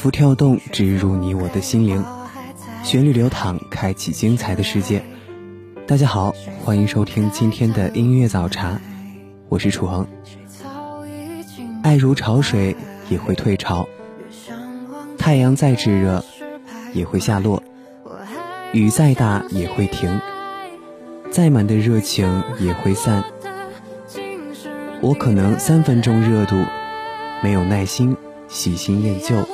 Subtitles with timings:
[0.00, 2.02] 音符跳动，植入你我的心灵，
[2.82, 5.04] 旋律流淌，开启精彩的世界。
[5.86, 6.34] 大家好，
[6.64, 8.80] 欢迎收听今天的音乐早茶，
[9.50, 10.06] 我是楚恒。
[11.82, 12.74] 爱如潮水，
[13.10, 13.86] 也会退潮。
[15.18, 16.24] 太阳再炙热，
[16.94, 17.62] 也会下落；
[18.72, 20.18] 雨再大，也会停；
[21.30, 23.22] 再满的热情，也会散。
[25.02, 26.56] 我可能三分钟热度，
[27.42, 28.16] 没有耐心
[28.48, 29.46] 喜新厌旧，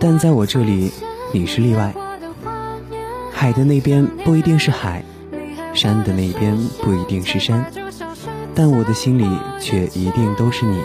[0.00, 0.90] 但在我这里，
[1.30, 1.94] 你是例外。
[3.30, 5.04] 海的那边不一定是海，
[5.74, 7.64] 山的那边不一定是山，
[8.54, 9.28] 但我的心里
[9.60, 10.82] 却一定都是你。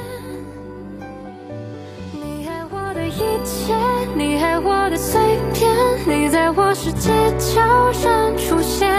[6.77, 7.09] 世界
[7.39, 8.91] 悄然出现，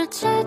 [0.00, 0.44] 世界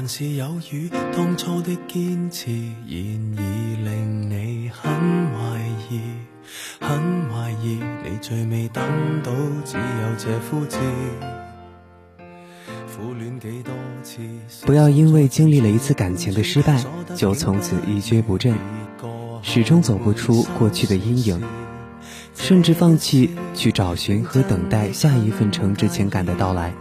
[0.00, 0.88] 还是有雨。
[1.14, 2.56] 当初的坚持，现
[2.88, 5.60] 已令你很怀
[5.90, 6.00] 疑，
[6.80, 6.98] 很
[7.28, 7.78] 怀疑。
[8.02, 8.82] 你最未等
[9.22, 9.30] 到，
[9.62, 10.78] 只有这枯枝。
[12.16, 14.20] 苦恋几多次。
[14.64, 16.82] 不要因为经历了一次感情的失败，
[17.14, 18.56] 就从此一蹶不振，
[19.42, 21.42] 始终走不出过去的阴影。
[22.34, 26.72] 甚至放弃去找寻和等待下一份诚挚情感的到来。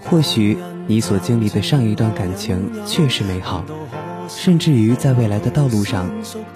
[0.00, 3.64] 或许你所经历的上一段感情确实美好，
[4.28, 6.10] 甚至于在未来的道路上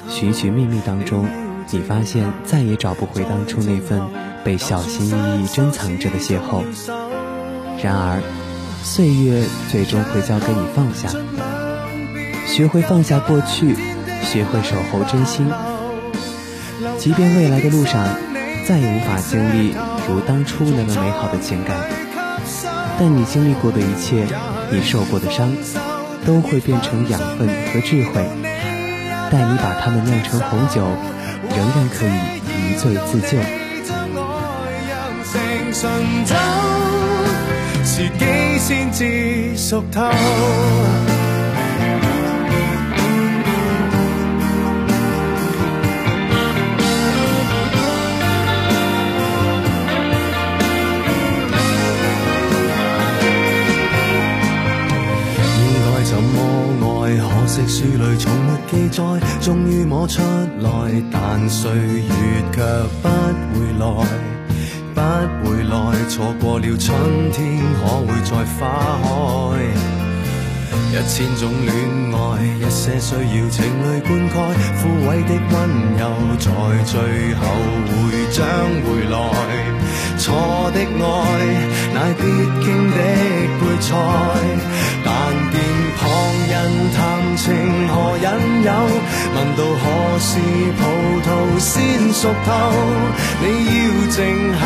[0.09, 1.27] 寻寻觅觅当中，
[1.71, 4.03] 你发现再也找不回当初那份
[4.45, 6.63] 被小心翼翼珍藏着的邂逅。
[7.83, 8.21] 然而，
[8.83, 11.09] 岁月最终会教给你放下，
[12.47, 13.75] 学会放下过去，
[14.23, 15.47] 学会守候真心。
[16.99, 18.07] 即便未来的路上
[18.67, 19.75] 再也无法经历
[20.09, 21.77] 如当初那么美好的情感，
[23.01, 24.27] 但你经历过的一切，
[24.73, 25.49] 你受过的伤，
[26.27, 28.29] 都会变成养分和智慧，
[29.31, 30.83] 待你把它们酿成红酒，
[31.51, 32.11] 仍然可以
[32.73, 33.39] 一醉自救。
[57.49, 59.03] 惜书里从没记载，
[59.41, 60.21] 终于摸出
[60.61, 60.69] 来，
[61.11, 62.13] 但岁月
[62.53, 62.61] 却
[63.01, 63.09] 不
[63.55, 63.83] 回来，
[64.95, 65.01] 不
[65.49, 65.75] 回来，
[66.11, 66.95] 错过了春
[67.33, 69.09] 天，可会再花开？
[70.91, 71.73] 一千种恋
[72.13, 74.33] 爱，一些需要情侣灌溉，
[74.77, 75.57] 枯萎的温
[75.97, 76.03] 柔，
[76.39, 76.47] 在
[76.85, 76.95] 最
[77.35, 77.41] 后
[77.89, 77.93] 会
[78.31, 78.45] 将
[78.85, 79.17] 回来。
[80.19, 81.11] 错的爱，
[81.95, 82.23] 乃必
[82.63, 82.97] 经的
[83.59, 83.89] 配菜，
[85.03, 85.09] 但
[85.51, 85.57] 见
[86.01, 86.09] 旁
[86.49, 86.57] 人
[86.93, 87.47] 谈情
[87.89, 88.27] 何引
[88.63, 88.71] 诱，
[89.35, 89.85] 问到何
[90.21, 90.39] 时
[90.79, 90.81] 葡
[91.23, 91.29] 萄
[91.59, 92.51] 先熟透，
[93.41, 93.77] 你要
[94.09, 94.17] 静
[94.55, 94.65] 候，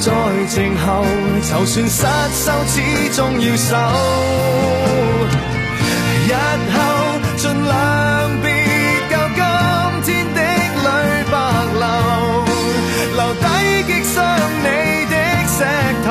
[0.00, 0.06] 再
[0.46, 1.04] 静候，
[1.42, 2.76] 就算失手，始
[3.14, 3.76] 终要守。
[6.26, 6.32] 日
[6.74, 6.76] 后
[7.36, 7.70] 尽量
[8.42, 8.46] 别
[9.10, 9.16] 教
[10.02, 10.40] 今天的
[10.84, 10.86] 泪
[11.30, 11.34] 白
[11.78, 11.84] 流，
[13.16, 13.44] 留低
[13.86, 14.16] 击伤
[14.62, 14.66] 你
[15.10, 15.14] 的
[15.46, 15.58] 石
[16.04, 16.08] 头，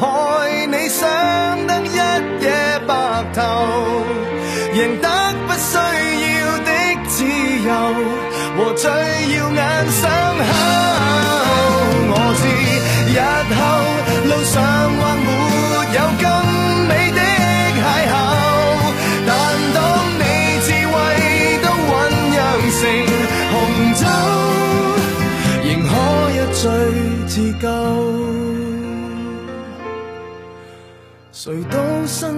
[0.00, 1.96] 害你想等一
[2.44, 2.67] 夜。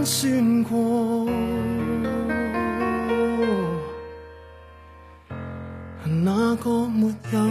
[0.04, 1.26] 辛酸过，
[6.04, 7.49] 那个没有？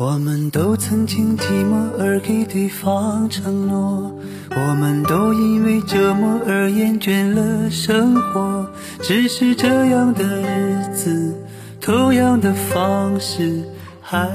[0.00, 4.10] 我们都曾经寂寞而给对方承诺，
[4.48, 8.66] 我们都因为折磨而厌倦了生活。
[9.02, 11.36] 只是这样的日子，
[11.82, 13.62] 同样的方式，
[14.00, 14.26] 还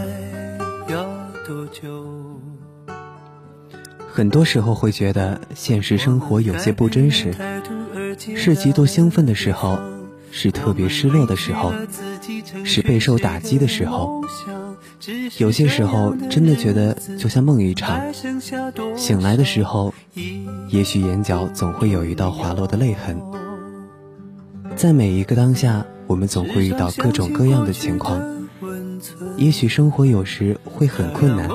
[0.87, 1.03] 要
[1.47, 2.05] 多久？
[4.07, 7.33] 很多时候会觉得现实生活有些不真实，
[8.35, 9.79] 是极度兴奋的时候，
[10.29, 11.73] 是特别失落的时候，
[12.63, 14.21] 是备受打击的时候。
[15.37, 18.01] 有些时候真的觉得就像梦一场，
[18.95, 19.93] 醒来的时候，
[20.69, 23.21] 也许眼角总会有一道滑落的泪痕。
[24.75, 28.21] 在每一个当下，我们总会遇到各种各样的情况，
[29.37, 31.49] 也许生活有时会很困难，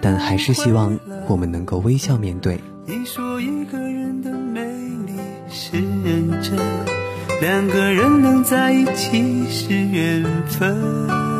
[0.00, 2.60] 但还是希望我们能够微笑面对。
[2.86, 4.62] 你说一个人的美
[5.06, 5.14] 丽
[5.48, 6.58] 是认真，
[7.40, 11.39] 两个人能在一起是缘分。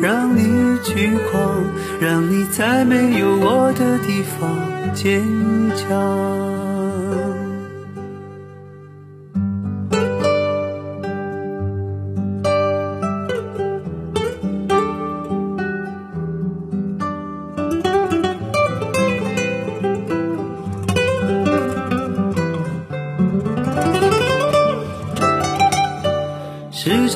[0.00, 1.64] 让你去狂，
[2.00, 5.22] 让你在没有我的地方坚
[5.76, 6.47] 强。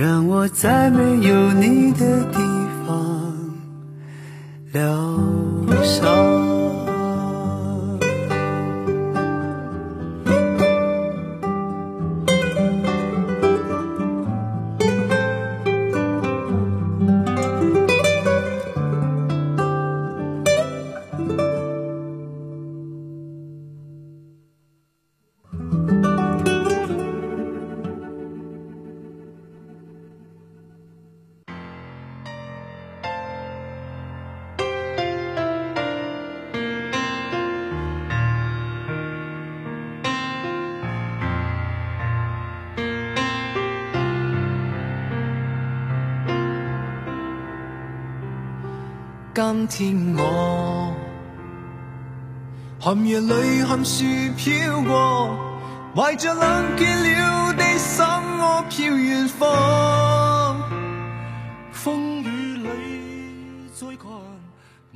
[0.00, 2.38] 让我在没有你的地
[2.86, 3.34] 方。
[4.72, 6.39] 疗伤。
[49.32, 50.92] 今天我
[52.80, 54.04] 寒夜里含树
[54.36, 55.38] 飘过，
[55.94, 60.60] 怀着冷结了的心，我飘远方。
[61.70, 62.68] 风雨里
[63.72, 64.10] 再看，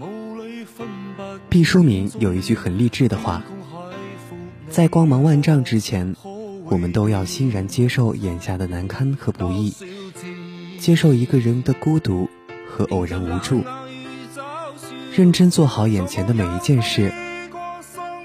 [0.01, 0.85] 雾里分
[1.17, 1.23] 不。
[1.49, 3.41] 毕淑敏有一句很励志的话：
[4.69, 6.13] 在光芒万丈之前，
[6.65, 9.73] 我们都要欣然接受眼下的难堪和不易，
[10.81, 12.29] 接受一个人的孤独
[12.69, 13.63] 和偶然无助。
[15.17, 17.13] 认真做好眼前的每一件事，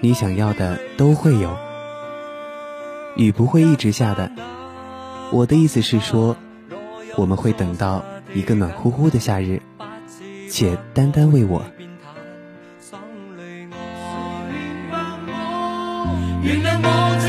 [0.02, 1.56] 你想要的都会有。
[3.16, 4.32] 雨不会一直下的，
[5.32, 6.36] 我的意思是说，
[7.16, 8.04] 我们会等到
[8.34, 9.62] 一个暖乎乎的夏日，
[10.50, 11.64] 且单单为我。
[16.42, 17.29] 原谅我。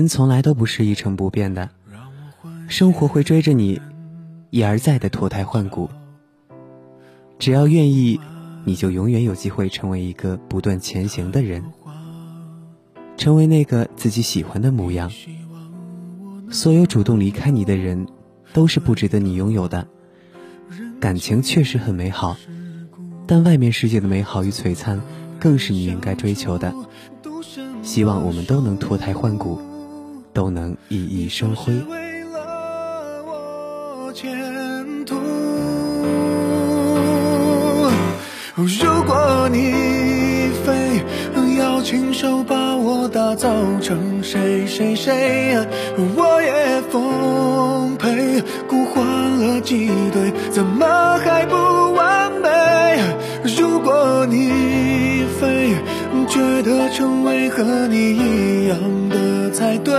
[0.00, 1.68] 人从来都不是一成不变的，
[2.68, 3.78] 生活会追着你
[4.48, 5.90] 一而再的脱胎换骨。
[7.38, 8.18] 只要愿意，
[8.64, 11.62] 你就永远有机会成为一个不断前行的人，
[13.18, 15.12] 成为那个自己喜欢的模样。
[16.50, 18.08] 所有主动离开你的人，
[18.54, 19.86] 都是不值得你拥有的。
[20.98, 22.38] 感情确实很美好，
[23.26, 25.02] 但外面世界的美好与璀璨，
[25.38, 26.74] 更是你应该追求的。
[27.82, 29.60] 希望我们都能脱胎换骨，
[30.32, 31.72] 都能熠熠生辉。
[31.88, 35.16] 为了我前途。
[38.56, 41.02] 如果你非
[41.58, 43.48] 要亲手把我打造
[43.80, 45.56] 成谁谁谁，
[46.16, 50.86] 我也奉陪孤换了几对，怎么
[51.18, 51.56] 还不
[51.94, 52.48] 完美？
[53.56, 54.59] 如果你
[56.30, 59.92] 觉得成为和你一样的才对，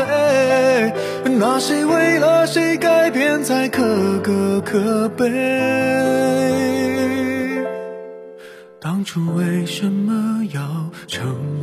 [1.26, 3.84] 那谁为了谁改变才可
[4.20, 5.30] 歌可悲？
[8.80, 10.62] 当初为什么要
[11.08, 11.61] 成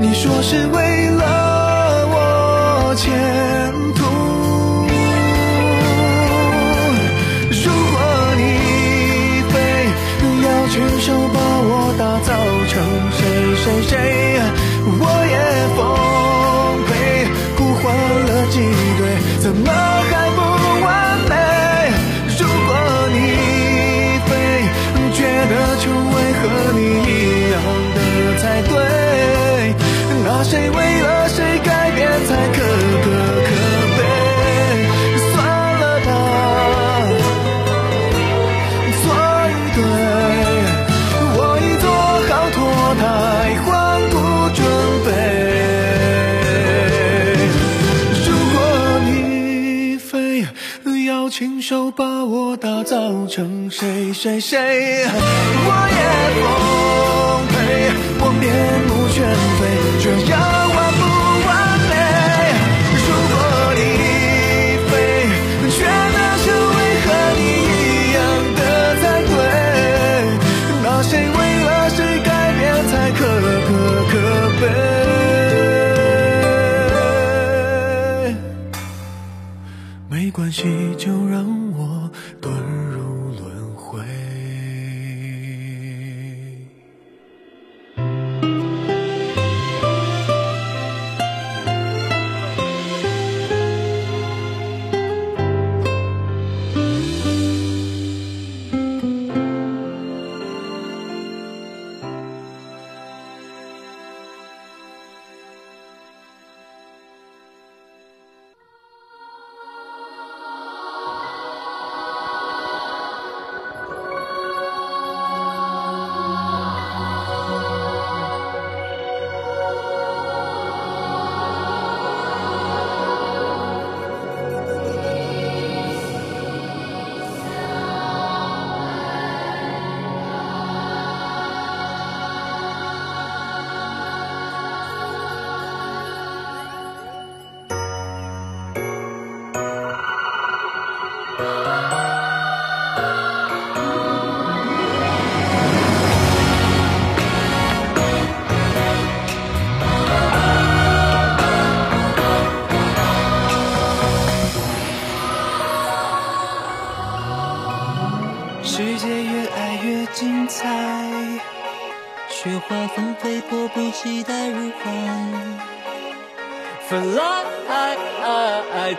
[0.00, 3.57] 你说是为了我欠
[53.78, 54.58] 谁谁谁，
[55.06, 56.02] 我也
[56.34, 56.42] 奉
[57.46, 57.54] 陪，
[58.18, 58.42] 我面
[58.88, 59.16] 目全
[59.56, 59.60] 非，
[60.02, 60.34] 这样
[60.74, 61.00] 完不
[61.46, 61.48] 完
[61.86, 61.94] 美？
[63.06, 63.32] 如果
[63.76, 63.80] 你
[64.90, 64.90] 非
[65.70, 67.06] 觉得成为和
[67.38, 68.18] 你一样
[68.58, 68.60] 的
[68.98, 69.30] 才对，
[70.82, 73.22] 那谁为了谁改变才可
[73.68, 73.70] 可
[74.10, 74.12] 可
[74.60, 74.66] 悲？
[80.10, 80.66] 没关系，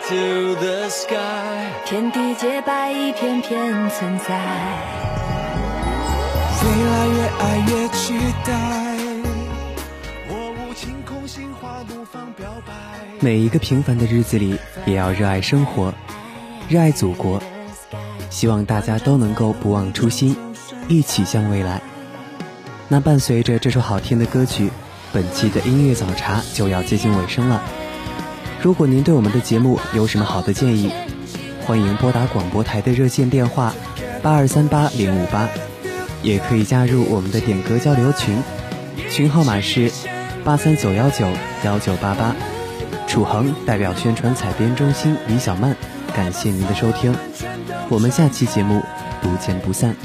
[0.08, 1.14] to the sky，
[1.84, 4.34] 天地洁白，一片片存在。
[6.62, 8.52] 未来越爱越期待，
[10.28, 12.72] 我无情空心花怒放表白。
[13.20, 15.92] 每一个平凡的日子里，也要热爱生活，
[16.68, 17.42] 热爱祖国。
[18.30, 20.36] 希望大家都能够不忘初心，
[20.88, 21.82] 一起向未来。
[22.88, 24.70] 那伴随着这首好听的歌曲，
[25.12, 27.62] 本期的音乐早茶就要接近尾声了。
[28.62, 30.92] 如果您对我们的节目有什么好的建议，
[31.66, 33.74] 欢迎拨打广播台的热线电话
[34.22, 35.48] 八二三八零五八，
[36.22, 38.42] 也可以加入我们的点歌交流群，
[39.08, 39.90] 群号码是
[40.44, 41.26] 八三九幺九
[41.64, 42.36] 幺九八八。
[43.06, 45.74] 楚恒代表宣传采编中心李小曼，
[46.14, 47.14] 感谢您的收听，
[47.88, 48.82] 我们下期节目
[49.22, 49.96] 不见不散。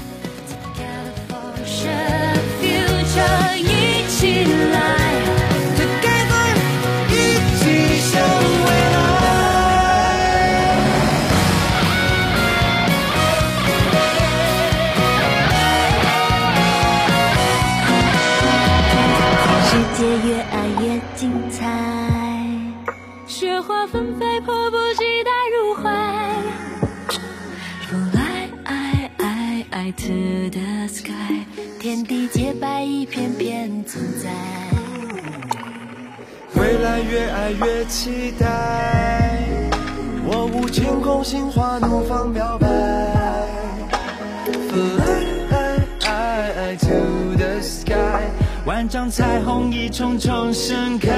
[49.10, 51.10] 彩虹一重重盛开。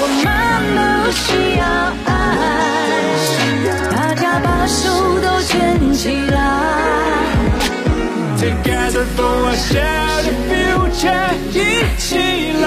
[0.00, 0.26] 我们
[1.04, 1.64] 不需要
[2.06, 2.10] 爱，
[3.90, 6.36] 大家把手都牵起来。
[8.38, 11.56] Together for a shared future，一
[11.98, 12.06] 起
[12.60, 12.64] 来，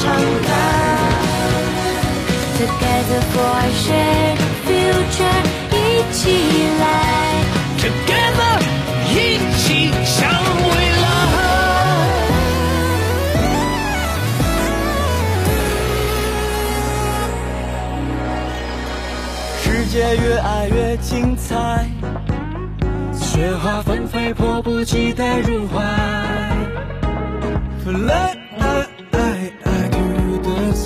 [0.00, 0.08] 全都敞
[0.46, 0.48] 开。
[2.56, 5.40] Together for a shared future，
[5.72, 5.76] 一
[6.12, 6.20] 起
[6.80, 6.82] 来。
[7.78, 8.54] Together，
[9.10, 9.14] 一
[9.58, 10.70] 起向未
[11.02, 11.04] 来。
[19.62, 21.86] 世界越爱越精彩，
[23.12, 25.82] 雪花纷飞，迫不及待入怀。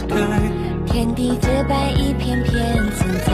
[0.07, 0.53] Sky，
[0.87, 3.33] 天地洁白一片片存在。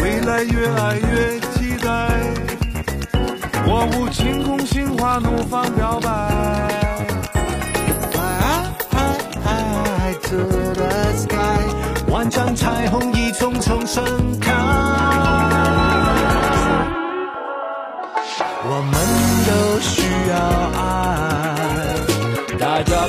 [0.00, 1.88] 未来越爱越期待，
[3.66, 6.08] 我舞晴空心花怒放表白。
[10.30, 10.36] To
[10.74, 11.64] the sky，
[12.08, 14.04] 万丈彩虹已重重盛
[14.38, 14.52] 开。
[18.62, 18.94] 我们
[19.46, 20.36] 都需要
[20.76, 21.07] 爱，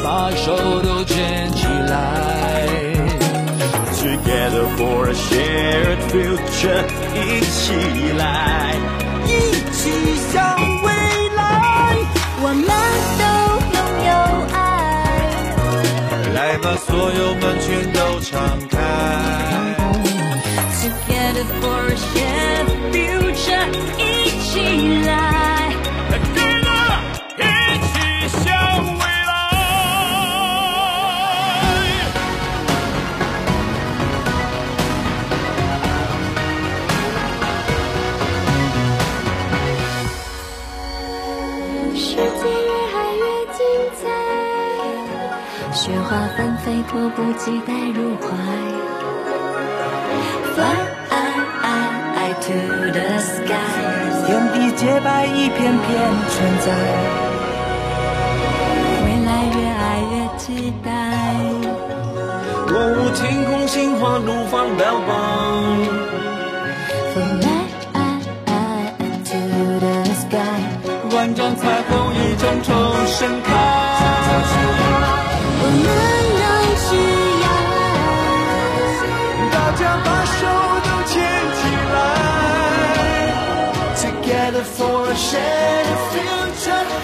[0.04, 1.94] 把手都牵起来。
[4.00, 6.84] Together for a shared future，
[7.14, 7.74] 一起
[8.18, 8.76] 来，
[9.26, 9.30] 一
[9.72, 9.92] 起
[10.32, 10.88] 向未
[11.36, 11.40] 来。
[12.42, 12.64] 我们
[13.20, 13.24] 都
[13.76, 14.12] 拥有
[14.56, 14.58] 爱
[16.34, 18.32] 来吧，所有门全都敞
[18.70, 18.74] 开。
[20.80, 24.02] ，Together for a shared future，一
[24.42, 24.50] 起
[25.06, 25.10] 来。
[46.90, 48.28] 迫不及待入怀。
[50.56, 52.58] Fly to
[52.92, 53.54] the sky，
[54.26, 55.88] 天地洁白一片片
[56.30, 56.68] 存在。
[59.06, 60.90] 未来越爱越期待。
[62.72, 65.10] 我无天空心花怒放标榜。
[67.14, 67.22] Fly
[69.26, 69.38] to
[69.80, 70.38] the sky，
[71.16, 72.68] 万丈彩虹一重重
[73.06, 73.48] 盛开。
[75.62, 75.86] 我们
[85.20, 86.99] shed a future.